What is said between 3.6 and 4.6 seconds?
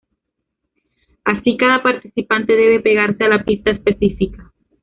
específica.